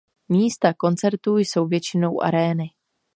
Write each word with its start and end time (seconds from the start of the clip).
Místa 0.29 0.73
koncertů 0.73 1.37
jsou 1.37 1.67
většinou 1.67 2.23
arény. 2.23 2.69